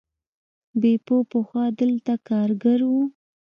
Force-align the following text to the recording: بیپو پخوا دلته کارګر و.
بیپو 0.81 1.17
پخوا 1.31 1.65
دلته 1.79 2.13
کارګر 2.27 2.79
و. 2.91 2.93